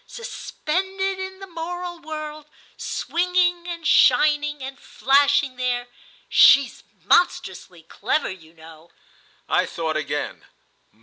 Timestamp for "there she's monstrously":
5.57-7.83